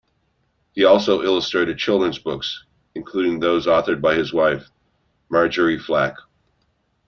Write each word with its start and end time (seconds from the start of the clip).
He 0.73 0.83
also 0.83 1.21
illustrated 1.21 1.77
children's 1.77 2.17
books, 2.17 2.65
including 2.95 3.39
those 3.39 3.67
authored 3.67 4.01
by 4.01 4.15
his 4.15 4.33
wife 4.33 4.67
Marjorie 5.29 5.77
Flack. 5.77 6.15